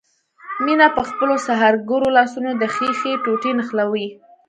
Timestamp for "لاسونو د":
2.17-2.63